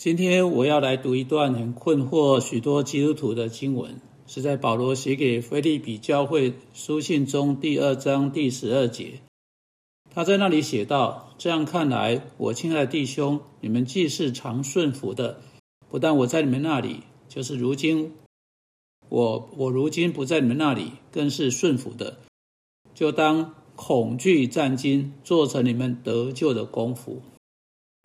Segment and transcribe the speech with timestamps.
[0.00, 9.20] 今天我要来读一段很困惑许多基督徒的经文，是在保罗写给菲利比教会书信中第二章第十二节。
[10.10, 15.42] 他在那里写道：“这样看来，我亲爱的弟兄，你们既是常顺服的，
[15.90, 18.14] 不但我在你们那里，就是如今
[19.10, 22.20] 我我如今不在你们那里，更是顺服的，
[22.94, 27.20] 就当恐惧战惊，做成你们得救的功夫。”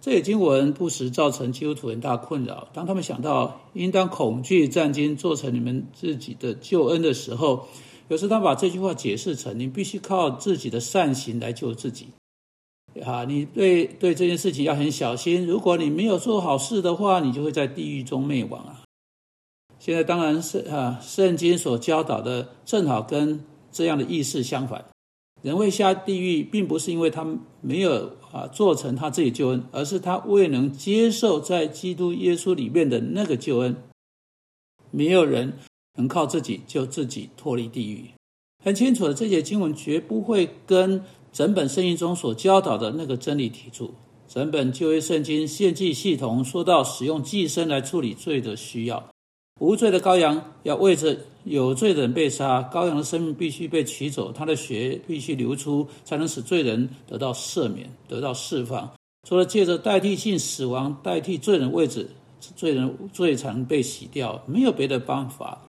[0.00, 2.68] 这些经文不时造成基督徒很大困扰。
[2.72, 7.66] 当他们想到应当恐惧战惊，做成你们自己的救恩的时候，
[8.08, 12.06] 有时他把这句话解释成：你必须靠自己的善行来救自己。
[13.04, 15.46] 啊，你对对这件事情要很小心。
[15.46, 18.82] 如果你没有做好事的话，你就会在地狱中灭亡啊。
[19.78, 24.84] 现在当然是啊，圣经所教导的正好跟这样的意思相反。
[25.42, 27.26] 人会下地狱，并不是因为他
[27.60, 33.76] 没有啊做成他自己救恩，而是他未能接受在基督耶稣里面的那个救恩。
[34.90, 35.52] 没有人
[35.96, 38.06] 能靠自己救自己脱离地狱。
[38.64, 43.94] 很清楚的，这些经文绝不会跟整本圣经中所教导的那个真理抵触。
[44.26, 49.08] 整本旧约圣经献祭系统说到使用祭牲来处理罪的需要。
[49.58, 58.90] 无罪的羔羊要为着有罪的人被杀，羔羊的生命必须被取走，他的血必须流出，才能使罪人得到赦免、得到释放。
[59.28, 62.08] 除了借着代替性死亡代替罪人位置，
[62.54, 65.62] 罪人罪才能被洗掉，没有别的办法。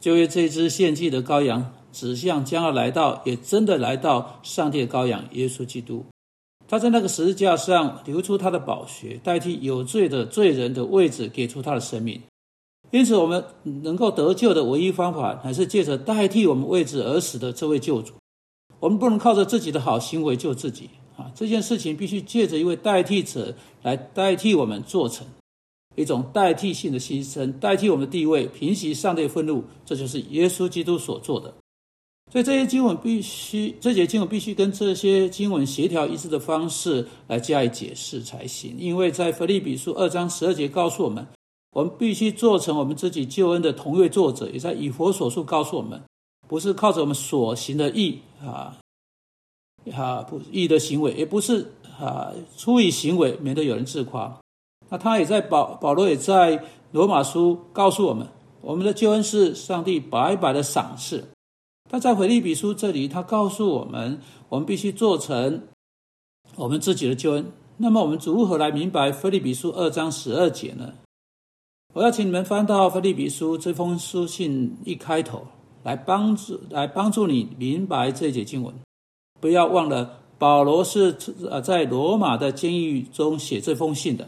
[0.00, 6.04] 就为这只献祭的羔羊，指向将要来到，也真的来到上帝的羔羊耶稣基督。
[6.66, 12.20] 他在那个十字架上流出他的宝血，代替有罪的罪人的位置，给出他的生命。
[12.94, 13.44] 因此，我们
[13.82, 18.12] 能够得救的唯一方法，还是借着代替我们位置而死的这位救主。
[18.78, 21.28] 我们不能靠着自己的好行为救自己啊！
[21.34, 25.26] 这件事情必须借着一位代替者来代替我们做成
[25.96, 29.64] 一种代替性的牺牲，代替我们的地位，平息上帝愤怒。
[29.84, 31.52] 这就是耶稣基督所做的。
[32.30, 38.76] 所以，这些经文必须，这节经文必须跟这些经文协调一致的方式来加以解释才行。
[38.78, 41.26] 因为在腓立比书二章十二节告诉我们。
[41.74, 46.00] 我们必须做成我们自己救恩的同位作者，也在以佛所述告诉我们，
[46.46, 48.78] 不是靠着我们所行的义啊，
[49.92, 54.38] 啊不义的行为，也不是啊出于行为，免得有人自夸。
[54.88, 58.28] 那他也在保保罗也在罗马书告诉我们，
[58.60, 61.24] 我们的救恩是上帝白白的赏赐。
[61.90, 65.62] 他在腓利比书这里，他告诉我们，我们必须做成
[66.54, 67.46] 我们自己的救恩。
[67.78, 70.92] 那么我们如何来明白腓利比书二章十二节呢？
[71.94, 75.46] 我要请你们翻到《腓立比书》这封书信一开头，
[75.84, 78.74] 来帮助来帮助你明白这节经文。
[79.40, 81.16] 不要忘了，保罗是
[81.48, 84.26] 呃在罗马的监狱中写这封信的。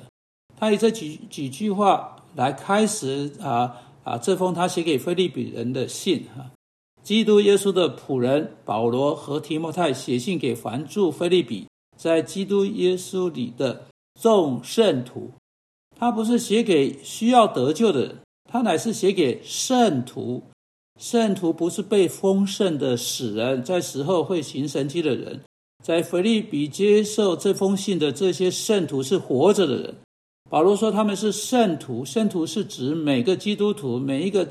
[0.57, 6.55] 他以这几几句话来开始啊啊这封他写给腓立比人的信啊。
[7.03, 11.67] 基督耶稣的仆人保罗和提摩太写信给凡住腓立比，
[11.97, 13.87] 在基督耶稣里的
[14.21, 15.33] 众圣徒。
[15.99, 18.17] 他不是写给需要得救的人，
[18.51, 20.43] 他乃是写给圣徒。
[21.01, 25.41] 圣徒不是被丰盛的死人，在死后会行神迹的人。
[25.85, 29.95] 在腓利比接受这封信的这些圣徒是活着的人。
[30.49, 34.49] 保罗说他们是圣徒，圣徒是指每个基督徒，每一个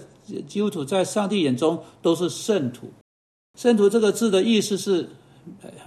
[0.47, 2.91] 基督徒在上帝眼中都是圣徒。
[3.57, 5.09] 圣徒这个字的意思是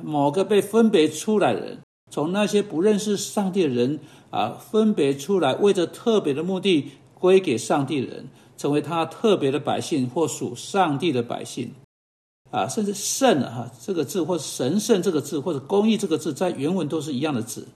[0.03, 1.79] 某个被分别出来的人。
[2.11, 11.73] 从那些不认识上帝的人啊，分别出来，为着特别的目的归给上帝的人，成为他特别的百姓或属上帝的百姓，
[12.51, 17.67] 啊，甚至圣啊这个字，或神圣这个字，或者公义这个字，在原文都是一样的字。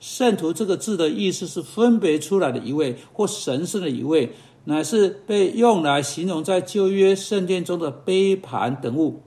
[0.00, 4.32] 圣徒这个字的意思是分别出来的一位或神圣的一位，
[4.64, 9.22] 乃是被用来形容在旧约圣殿中的杯盘等物，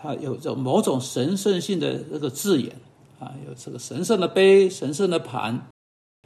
[0.00, 2.76] 它有着某种神圣性的这个字眼。
[3.20, 5.68] 啊，有这个神圣的杯、神圣的盘。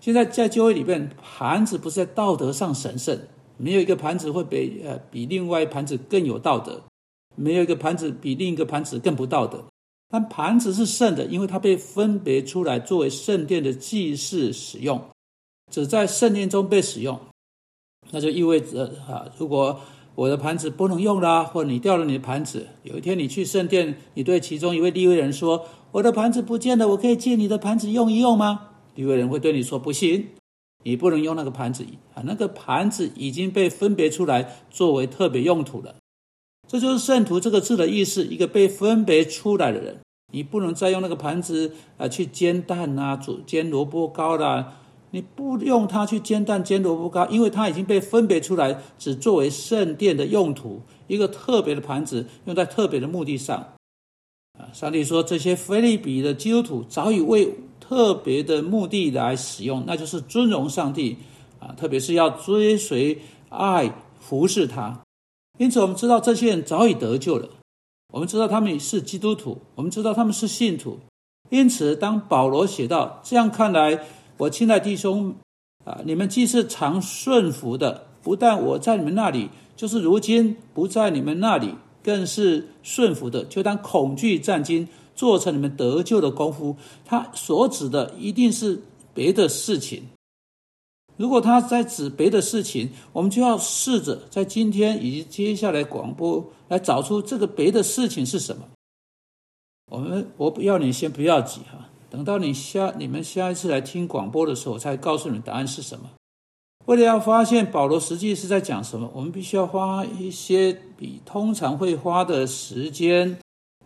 [0.00, 3.18] 现在在教会里面，盘子不是在道德上神圣，
[3.56, 6.80] 没有一个盘子会比呃比另外一盘子更有道德，
[7.34, 9.64] 没有一个盘子比另一个盘子更不道德。
[10.08, 15.00] 但盘子是圣的，因为它被分别出来作为圣殿的祭祀使用，
[15.72, 17.18] 只在圣殿中被使用。
[18.10, 19.80] 那就意味着啊，如果
[20.16, 25.66] 我的盘子不能用啦，或你掉了你的盘子，有一天你去圣殿，你对其中一位利未人说。
[25.92, 28.70] 我的盘子不见了，我可以借你的盘子用一用吗？
[28.96, 30.28] 有个人会对你说：“不行，
[30.82, 31.84] 你不能用那个盘子
[32.14, 35.94] 啊，那个盘子已经被分别出来作为特别用途了。”
[36.66, 39.98] 这就是“圣徒”这个字的意思，一个被分别出来的人。
[40.32, 44.78] 你不能再用那个盘子啊去煎蛋啊、煮煎萝卜糕啦，
[45.14, 53.56] 你不用它去煎蛋煎萝卜糕，因为它已经被分别出来，只作为圣殿的用途，一个特别的盘子，用在特别的目的上。
[54.58, 61.16] 啊，上帝说这些菲利比的基督徒早已为特别的目的来使用，那就是尊荣上帝
[61.60, 63.16] 啊，特别是要追随、
[63.50, 65.00] 爱、服侍他。
[65.60, 67.48] 因此，我们知道这些人早已得救了，
[68.12, 70.98] 我们知道他们是基督徒，我们知道他们是信徒。
[71.50, 74.04] 因此，当保罗写到这样看来。
[74.36, 75.36] 我亲爱弟兄
[75.84, 83.44] 啊，你们既是常顺服的，不但我在你们那里，就是如今不在你们那里，更是顺服的。
[83.44, 86.76] 就当恐惧战惊，做成你们得救的功夫。
[87.04, 88.82] 他所指的一定是
[89.12, 90.02] 别的事情。
[91.16, 98.64] 如果他在指别的事情，我们就要试着在今天以及接下来广播来找出这个别的事情是什么。
[99.92, 101.88] 我们我不要你先不要急哈。
[102.14, 106.08] 等到你下你们下一次来听广播的时候，才告诉你答案是什么。
[106.84, 113.36] 为了要发现保罗实际是在讲什么，我们必须要花一些比通常会花的时间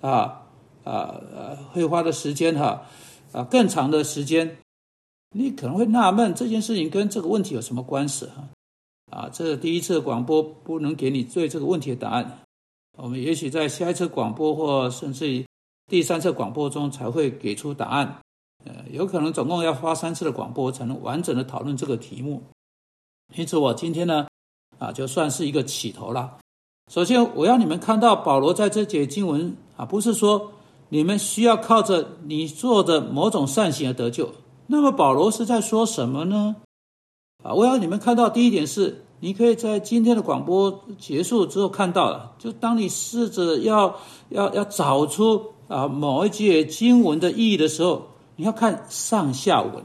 [0.03, 0.45] 啊
[0.85, 2.83] 啊啊会花的时间哈
[3.33, 4.59] 啊更长的时间。
[5.35, 8.47] 你可能会纳闷这件事情跟这个问题有什么关系哈
[9.11, 9.31] 啊？
[9.33, 12.41] 这第一次广播不能给你对这个问题的答案，
[12.99, 15.48] 我们也许在下一次广播或甚至于。
[15.89, 18.21] 第三次广播中才会给出答案，
[18.67, 22.43] 呃，有可能总共要花三次的广播才能完整的讨论这个题目。
[23.35, 24.29] 因此，我今天呢，
[24.79, 26.37] 啊，就算是一个起头了。
[26.93, 30.53] 首先，我要你们看到保罗在这节经文啊，不是说
[30.91, 34.31] 你们需要靠着你做的某种善行而得救。
[34.67, 36.57] 那么，保罗是在说什么呢？
[37.43, 43.99] 啊，我要你们看到第一点是，你可以在今天的广播结束之后看到了，就当你试着要
[44.29, 45.55] 要要找出。
[45.69, 49.85] 啊，某一节经文的意义的时候，你要看上下文，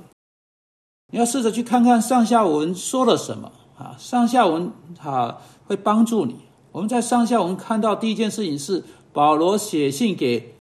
[1.12, 3.96] 你要试着去看看上下文说了什么啊。
[4.00, 6.38] 上下文啊会帮助你。
[6.72, 10.56] 我们在上下文看到第一件事情是保罗写信给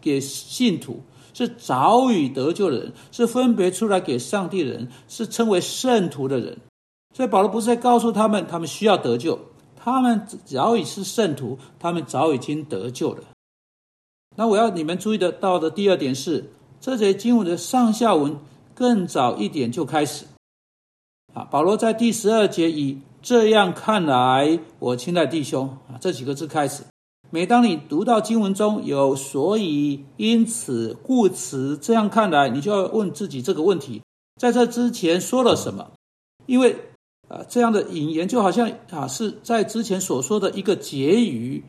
[0.00, 1.02] 给信徒，
[1.34, 6.56] 是早已得救的人，是分别出来给上帝的人，是称为圣徒的人。
[7.12, 9.38] 所以保罗不是在告诉他们，他们需要得救，
[9.76, 13.24] 他们早已是圣徒，他们早已经得救了。
[14.36, 16.50] 那我要你们注意的到的第二点是，
[16.80, 18.36] 这节经文的上下文
[18.74, 20.24] 更早一点就开始。
[21.32, 26.82] 啊，保罗在第十二节以“这样看来，我亲爱弟兄”啊这几个字开始。
[27.30, 34.02] 每当你读到经文中有“所以”“因此”“故此”这样看来，你就要问自己这个问题：
[34.40, 35.92] 在这之前说了什么？
[36.46, 36.76] 因为
[37.28, 41.62] 啊，这样的引言就好像啊是在之前所说的一个结语。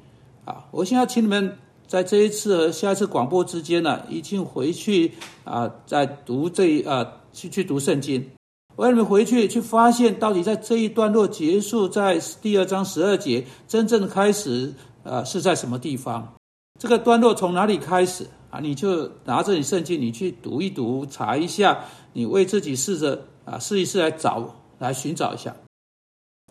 [0.45, 1.57] 啊，我现在请你们。
[1.88, 8.30] 在这一次和下一次广播之间呢，已经回去啊，在读这一啊去去读圣经。
[8.76, 14.74] 我让你们回去去发现，到底在这一段落结束在第二章十二节，真正的开始
[15.04, 16.34] 啊是在什么地方？
[16.78, 18.60] 这个段落从哪里开始啊？
[18.60, 25.56] 你就拿着你圣经，你去读一读，查一下，你为自己试着啊试一试来找，来寻找一下。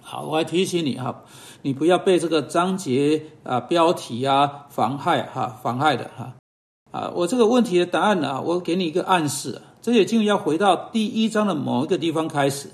[0.00, 1.24] 好，我还提醒你哈，
[1.64, 6.34] 你不要被这个章节啊标题啊妨害哈，妨害的哈
[6.90, 7.10] 啊。
[7.14, 12.68] 我这个问题的答案呢，我给你一个暗示，这些经文要回到第一章的某一个地方开始，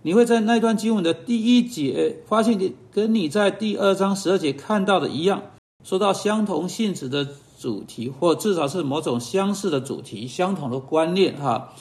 [0.00, 5.42] 你会在那段经文的第一节发现，你跟你在第二章十二节看到的一样，
[5.84, 7.28] 说到相同性质的
[7.60, 11.74] 主题，或至少是某种相似的主题，相同的观念哈，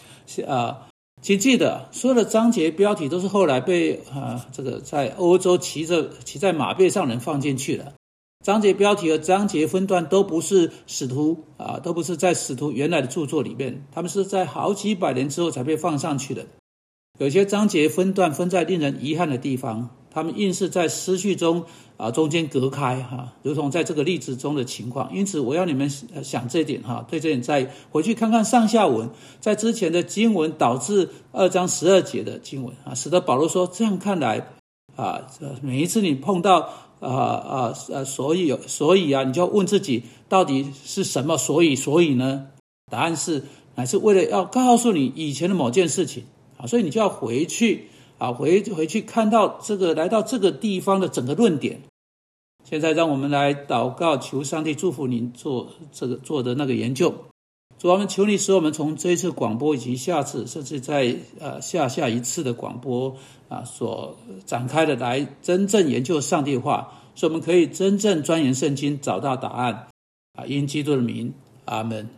[0.45, 0.90] 啊。
[1.21, 7.93] 请记得，所有的章节标题都是后来被啊，这个在欧洲骑着骑在马背上人放进去的。
[8.43, 16.47] 章节标题和章节分段都不是使徒啊，都不是在使徒原来的著作里面，他们是在好几百年之后才被放上去的。
[17.19, 21.63] 有些章节分段分在令人遗憾的地方，他们硬是在失去中。
[21.97, 25.15] 啊，中间隔开哈，如同在这个例子中的情况。
[25.15, 25.87] 因此，我要你们
[26.23, 29.07] 想这点哈，对这点再回去看看上下文，
[29.39, 34.47] 在之前的经文导致二章十二节的经文啊，使得保罗说这样看来
[34.95, 35.27] 啊，
[35.61, 41.37] 每一次你碰到啊啊啊，所以有所以啊，你就要问自己到底是什么？
[41.37, 42.47] 所以所以呢？
[42.89, 43.43] 答案是
[43.75, 46.23] 乃是为了要告诉你以前的某件事情
[46.57, 47.89] 啊，所以你就要回去
[48.21, 51.81] 啊，回回去看到这个来到这个地方的整个论点。
[52.63, 57.11] 现在让我们来祷告，求上帝祝福您做这个做的那个研究。
[57.79, 63.17] 主，我们求你使我们从这一次广播以及下次，甚至在呃下下一次的广播
[63.49, 69.87] 啊所展开的，来真正研究上帝话，使我们可以真正钻研圣经，找到答案。
[70.33, 71.33] 啊，因基督的名，
[71.65, 72.07] 阿门。